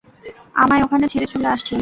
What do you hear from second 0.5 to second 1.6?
আমায় ওখানে ছেড়ে চলে